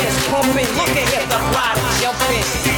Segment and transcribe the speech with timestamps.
[0.00, 0.66] fist pumping.
[0.76, 2.69] Looking at the body jumping.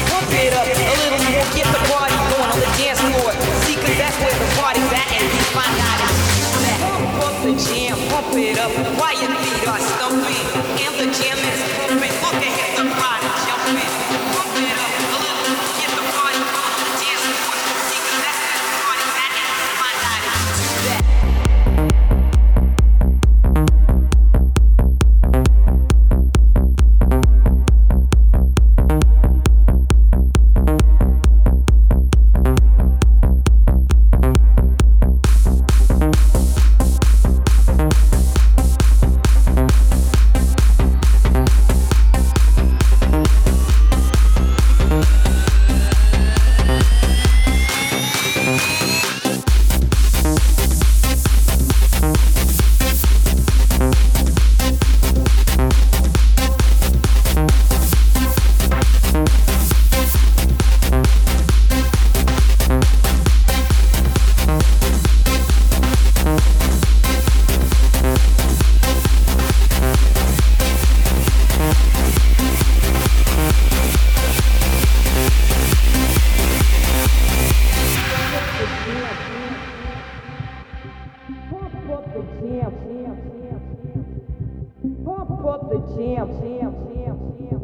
[82.22, 85.04] the jam, jam, jam, jam.
[85.04, 87.60] Pump up the jam, jam, jam, jam.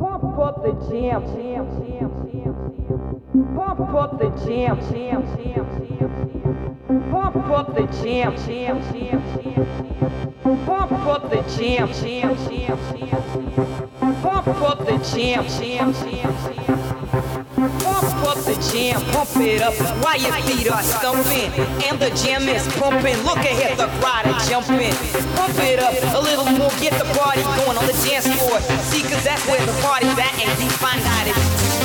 [0.00, 2.54] Pump up the jam, jam, jam, jam.
[3.56, 6.10] Pump up the jam, jam, jam, jam.
[7.10, 9.64] Pump up the jam, jam, jam, jam.
[10.66, 13.20] Pump up the jam, jam, jam, jam.
[14.22, 16.74] Pump up the jam, jam, jam, jam.
[17.80, 18.09] Pump
[18.68, 19.74] jam, pump it up
[20.04, 21.48] while your feet are stumping.
[21.88, 23.16] And the jam is pumping.
[23.24, 24.92] Look ahead, the crowd are jumping.
[25.36, 28.60] Pump it up a little more, get the party going on the dance floor.
[28.92, 31.36] See, cause that's where the party's at, and you find out if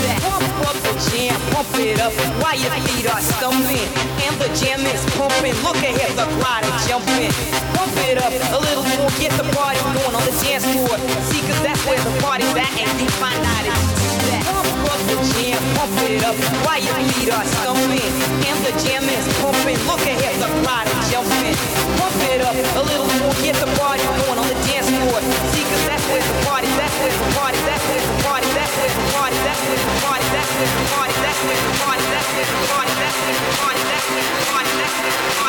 [0.03, 0.19] that.
[0.19, 2.13] Pump up the jam, pump it up
[2.43, 3.87] while your feet are stumping.
[4.27, 5.55] And the jam is pumping.
[5.63, 7.31] Look ahead, the crowd are jumping.
[7.73, 10.99] Pump it up a little more, get the party going on the dance floor.
[11.31, 13.79] See, cause that's where the party's at, and you find out if
[14.27, 14.43] that.
[14.43, 18.11] Pump up the jam pump it up while your feet are stumping.
[18.47, 19.77] And the jam is pumping.
[19.85, 21.55] Look ahead, the crowd is jumping.
[21.99, 23.35] Pump it up a little more.
[23.43, 25.19] Get the party going on the dance floor.
[25.51, 28.73] See, cause that's where the party, that's where the party, that's where the party, that's
[28.79, 32.03] where the party, that's where the party, that's where the party, that's where the party,
[32.09, 35.35] that's where the party, that's where the party, that's where the party, that's where the
[35.35, 35.44] party.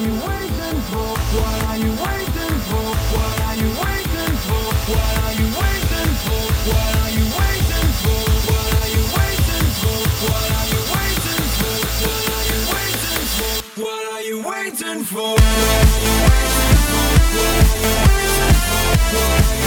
[0.00, 1.12] you waiting for?
[1.36, 2.88] What are you waiting for?
[3.12, 4.64] What are you waiting for?
[4.88, 6.40] What are you waiting for?
[6.72, 8.20] What are you waiting for?
[8.48, 10.00] What are you waiting for?
[10.24, 11.76] What are you waiting for?
[12.00, 13.54] What are you waiting for?
[13.76, 15.36] What are you waiting for?
[15.36, 15.52] What are you
[18.00, 19.59] waiting for?